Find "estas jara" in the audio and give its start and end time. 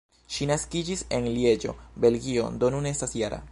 2.95-3.43